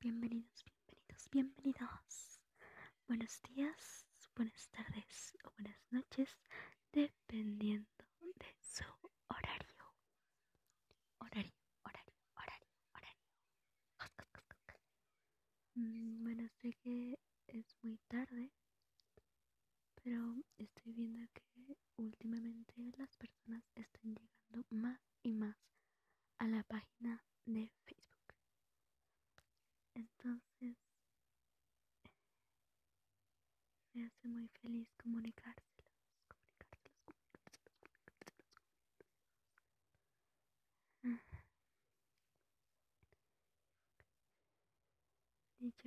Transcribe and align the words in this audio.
bienvenidos, 0.00 0.64
bienvenidos, 0.64 1.28
bienvenidos. 1.30 2.40
Buenos 3.06 3.40
días, 3.42 4.06
buenas 4.34 4.68
tardes 4.70 5.36
o 5.44 5.50
buenas 5.52 5.80
noches, 5.90 6.38
dependiendo 6.92 8.04
de 8.20 8.56
su 8.60 8.84
horario. 9.28 9.84
Horario, 11.18 11.52
horario, 11.84 12.14
horario, 12.34 12.68
horario. 12.94 13.18
Mm, 15.74 16.22
bueno, 16.24 16.48
sé 16.60 16.72
que 16.82 17.18
es 17.48 17.76
muy 17.82 17.98
tarde, 18.08 18.50
pero 20.02 20.34
estoy 20.56 20.92
viendo 20.92 21.20
que 21.34 21.76
últimamente 21.96 22.74
las 22.96 23.16
personas 23.16 23.64
están 23.74 24.14
llegando 24.14 24.66
más 24.70 25.00
y 25.22 25.32
más 25.32 25.56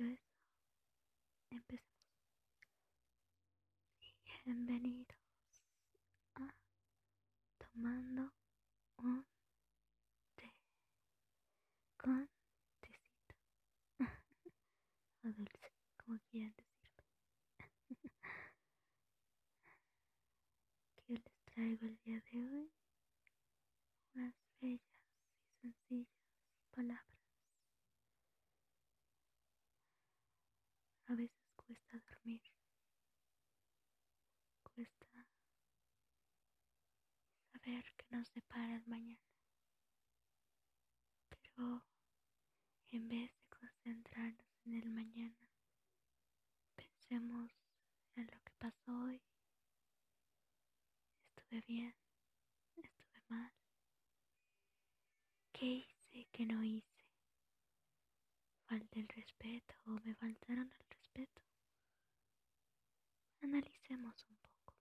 Eso, 0.04 0.22
empecemos. 1.48 1.94
Bienvenidos 4.44 5.16
a 6.34 6.54
Tomando 7.56 8.30
un 8.98 9.24
té 10.36 10.52
con 11.96 12.28
tecito 12.82 13.34
o 15.24 15.28
dulce, 15.28 15.72
como 15.96 16.18
quieran 16.30 16.52
decirlo. 16.54 17.04
¿Qué 20.96 21.14
les 21.14 21.44
traigo 21.46 21.86
el 21.86 21.98
día 22.04 22.22
de 22.30 22.38
hoy? 22.44 22.70
Unas 24.14 24.34
bellas 24.60 24.82
y 24.82 25.60
sencillas 25.62 26.08
palabras. 26.72 27.13
A 31.14 31.16
veces 31.16 31.46
cuesta 31.54 31.96
dormir, 32.08 32.42
cuesta 34.64 35.06
saber 37.52 37.84
que 37.96 38.16
nos 38.16 38.32
depara 38.32 38.74
el 38.74 38.84
mañana, 38.88 39.22
pero 41.28 41.84
en 42.90 43.06
vez 43.06 43.30
de 43.30 43.46
concentrarnos 43.48 44.58
en 44.64 44.74
el 44.74 44.90
mañana, 44.90 45.52
pensemos 46.74 47.52
en 48.16 48.26
lo 48.26 48.40
que 48.42 48.52
pasó 48.58 49.04
hoy. 49.04 49.22
Estuve 51.36 51.60
bien, 51.60 51.94
estuve 52.74 53.22
mal. 53.28 53.52
¿Qué 55.52 55.86
hice 55.86 56.26
que 56.32 56.44
no 56.44 56.64
hice? 56.64 56.93
¿Falté 58.68 59.00
el 59.00 59.08
respeto 59.08 59.74
o 59.86 59.90
me 60.04 60.14
faltaron 60.14 60.70
el 60.72 60.86
respeto? 60.88 61.42
Analicemos 63.42 64.26
un 64.30 64.36
poco. 64.36 64.74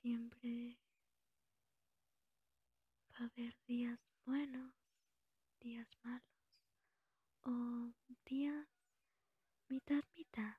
Siempre 0.00 0.78
va 3.12 3.24
a 3.24 3.24
haber 3.24 3.54
días 3.66 3.98
buenos, 4.24 4.72
días 5.60 5.88
malos 6.04 6.22
o 7.44 7.92
días 8.26 8.68
mitad 9.68 10.04
mitad 10.16 10.54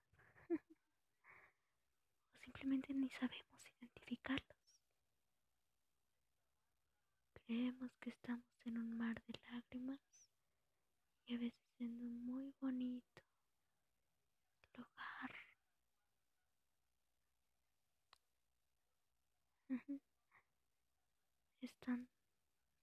simplemente 2.68 2.94
ni 2.94 3.10
sabemos 3.10 3.66
identificarlos. 3.80 4.58
Creemos 7.34 7.96
que 7.96 8.10
estamos 8.10 8.46
en 8.66 8.78
un 8.78 8.98
mar 8.98 9.24
de 9.26 9.40
lágrimas 9.50 10.02
y 11.26 11.36
a 11.36 11.38
veces 11.38 11.80
en 11.80 12.02
un 12.02 12.26
muy 12.26 12.54
bonito 12.60 13.22
lugar. 14.76 15.32
Es 21.62 21.74
tan 21.80 22.10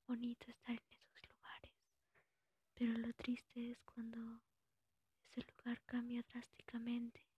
bonito 0.07 0.51
estar 0.51 0.75
en 0.75 0.99
esos 0.99 1.29
lugares, 1.29 1.73
pero 2.73 2.93
lo 2.95 3.13
triste 3.13 3.73
es 3.73 3.79
cuando 3.83 4.41
ese 5.31 5.45
lugar 5.53 5.83
cambia 5.85 6.23
drásticamente, 6.23 7.34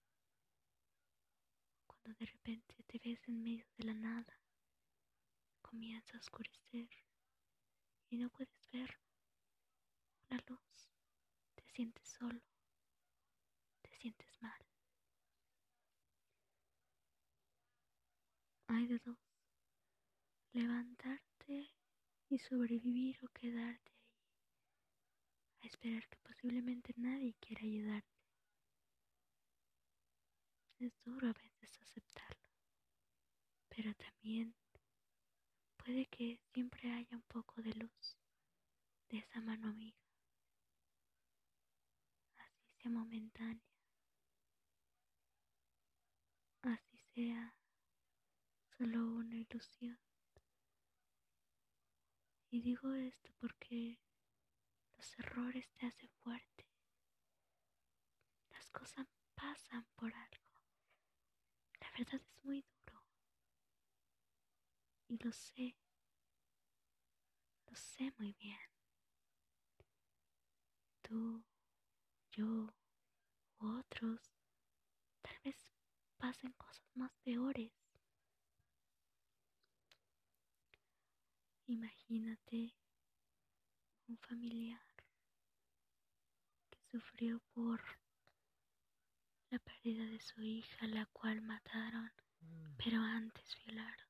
cuando 2.06 2.20
de 2.20 2.26
repente 2.26 2.84
te 2.86 3.00
ves 3.00 3.18
en 3.26 3.42
medio 3.42 3.66
de 3.76 3.84
la 3.84 3.94
nada, 3.94 4.40
comienza 5.60 6.16
a 6.16 6.20
oscurecer 6.20 6.88
y 8.10 8.16
no 8.16 8.30
puedes 8.30 8.70
ver 8.72 9.00
una 10.30 10.40
luz, 10.46 10.88
te 11.56 11.64
sientes 11.64 12.06
solo, 12.08 12.40
te 13.82 13.90
sientes 13.96 14.40
mal. 14.40 14.64
Hay 18.68 18.86
de 18.86 19.00
dos, 19.00 19.18
levantarte 20.52 21.74
y 22.28 22.38
sobrevivir 22.38 23.18
o 23.24 23.28
quedarte 23.30 23.90
ahí, 23.90 25.62
a 25.62 25.66
esperar 25.66 26.06
que 26.08 26.18
posiblemente 26.18 26.94
nadie 26.96 27.34
quiera 27.40 27.62
ayudarte. 27.62 28.15
Es 30.78 30.92
duro 31.04 31.28
a 31.28 31.32
veces 31.32 31.78
aceptarlo, 31.82 32.50
pero 33.68 33.94
también 33.94 34.54
puede 35.76 36.06
que 36.06 36.38
siempre 36.52 36.92
haya 36.92 37.16
un 37.16 37.22
poco 37.22 37.62
de 37.62 37.72
luz 37.74 38.16
de 39.08 39.18
esa 39.18 39.40
mano 39.40 39.68
amiga, 39.68 39.98
así 42.36 42.68
sea 42.78 42.90
momentánea, 42.90 43.64
así 46.62 46.98
sea 47.14 47.56
solo 48.76 49.06
una 49.06 49.36
ilusión. 49.36 49.98
Y 52.50 52.60
digo 52.60 52.92
esto 52.92 53.30
porque 53.40 53.98
los 54.96 55.18
errores 55.18 55.70
te 55.72 55.86
hacen 55.86 56.10
fuerte. 56.22 56.66
Las 58.50 58.70
cosas 58.70 59.06
pasan 59.34 59.86
por 59.96 60.14
algo. 60.14 60.46
La 61.80 61.90
verdad 61.98 62.20
es 62.20 62.44
muy 62.44 62.62
duro. 62.62 63.02
Y 65.08 65.15
lo 65.26 65.32
sé. 65.32 65.76
Lo 67.66 67.74
sé 67.74 68.12
muy 68.16 68.32
bien. 68.34 68.60
Tú, 71.02 71.44
yo 72.30 72.72
u 73.58 73.66
otros 73.80 74.20
tal 75.22 75.36
vez 75.42 75.56
pasen 76.16 76.52
cosas 76.52 76.88
más 76.94 77.10
peores. 77.24 77.72
Imagínate 81.66 82.76
un 84.06 84.16
familiar 84.18 84.86
que 86.70 86.78
sufrió 86.84 87.40
por 87.52 87.82
la 89.50 89.58
pérdida 89.58 90.04
de 90.04 90.20
su 90.20 90.40
hija, 90.40 90.86
la 90.86 91.06
cual 91.06 91.42
mataron, 91.42 92.12
pero 92.76 93.00
antes 93.00 93.56
violaron. 93.64 94.05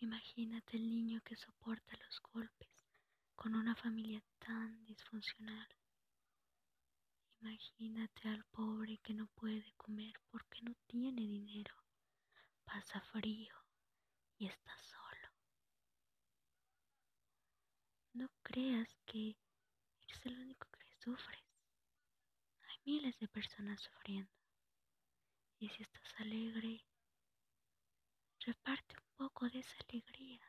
Imagínate 0.00 0.76
el 0.76 0.88
niño 0.88 1.20
que 1.22 1.36
soporta 1.36 1.96
los 1.96 2.20
golpes 2.20 2.68
con 3.34 3.54
una 3.54 3.74
familia 3.74 4.22
tan 4.38 4.84
disfuncional. 4.84 5.68
Imagínate 7.40 8.28
al 8.28 8.44
pobre 8.44 8.98
que 8.98 9.14
no 9.14 9.26
puede 9.28 9.72
comer 9.76 10.14
porque 10.30 10.62
no 10.62 10.74
tiene 10.86 11.22
dinero, 11.22 11.74
pasa 12.64 13.00
frío 13.12 13.54
y 14.38 14.46
está 14.46 14.76
solo. 14.78 15.28
No 18.14 18.28
creas 18.42 18.88
que 19.04 19.36
eres 20.00 20.26
el 20.26 20.38
único 20.40 20.68
que 20.70 20.86
sufres. 21.02 21.44
Hay 22.62 22.76
miles 22.84 23.18
de 23.18 23.28
personas 23.28 23.80
sufriendo. 23.80 24.32
Y 25.58 25.68
si 25.68 25.82
estás 25.82 26.14
alegre, 26.20 26.84
reparte 28.40 28.94
poco 29.16 29.48
de 29.48 29.60
esa 29.60 29.76
alegría. 29.88 30.40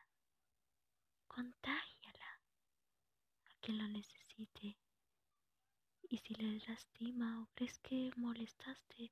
Contágiala 1.27 2.41
a 3.45 3.53
quien 3.61 3.77
lo 3.77 3.87
necesite. 3.87 4.77
Y 6.09 6.17
si 6.19 6.35
le 6.35 6.59
lastima 6.67 7.41
o 7.41 7.47
crees 7.55 7.79
que 7.79 8.11
molestaste, 8.15 9.11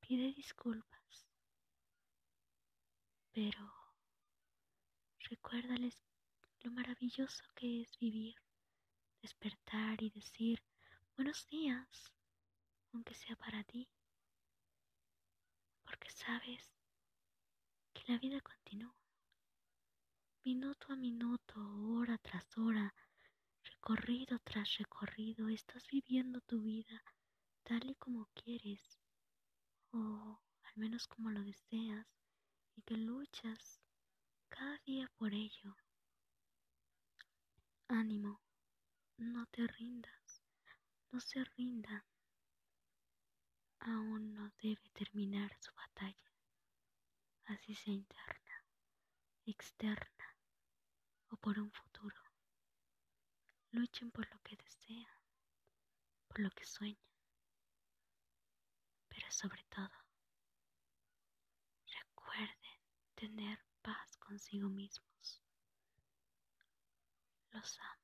pide 0.00 0.32
disculpas. 0.32 1.26
Pero 3.32 3.82
Recuérdales 5.32 6.04
lo 6.60 6.70
maravilloso 6.72 7.42
que 7.54 7.80
es 7.80 7.98
vivir, 7.98 8.34
despertar 9.22 10.02
y 10.02 10.10
decir 10.10 10.62
buenos 11.16 11.46
días, 11.48 12.12
aunque 12.92 13.14
sea 13.14 13.34
para 13.36 13.64
ti, 13.64 13.88
porque 15.84 16.10
sabes 16.10 16.70
que 17.92 18.12
la 18.12 18.18
vida 18.18 18.40
continúa. 18.40 18.94
Minuto 20.44 20.92
a 20.92 20.96
minuto, 20.96 21.54
hora 21.96 22.18
tras 22.18 22.46
hora, 22.58 22.94
recorrido 23.62 24.38
tras 24.40 24.78
recorrido, 24.78 25.48
estás 25.48 25.86
viviendo 25.86 26.40
tu 26.40 26.60
vida 26.60 27.02
tal 27.62 27.88
y 27.88 27.94
como 27.94 28.26
quieres, 28.34 28.98
o 29.92 30.40
al 30.62 30.76
menos 30.76 31.06
como 31.06 31.30
lo 31.30 31.42
deseas, 31.42 32.06
y 32.74 32.82
que 32.82 32.96
luchas 32.96 33.80
cada 34.48 34.78
día 34.78 35.08
por 35.16 35.32
ello. 35.32 35.76
Ánimo, 37.88 38.40
no 39.18 39.46
te 39.46 39.66
rindas, 39.66 40.42
no 41.10 41.20
se 41.20 41.44
rindan. 41.44 42.02
Aún 43.80 44.32
no 44.34 44.50
debe 44.62 44.88
terminar 44.92 45.56
su 45.60 45.72
batalla, 45.74 46.11
sea 47.74 47.94
interna, 47.94 48.64
externa 49.46 50.36
o 51.30 51.36
por 51.36 51.58
un 51.58 51.70
futuro. 51.70 52.20
Luchen 53.70 54.10
por 54.10 54.28
lo 54.30 54.38
que 54.42 54.56
desean, 54.56 55.20
por 56.28 56.40
lo 56.40 56.50
que 56.50 56.64
sueñan, 56.64 56.98
pero 59.08 59.30
sobre 59.30 59.62
todo, 59.64 59.90
recuerden 61.86 62.80
tener 63.14 63.58
paz 63.82 64.16
consigo 64.18 64.68
mismos. 64.68 65.42
Los 67.52 67.78
amo. 67.78 68.01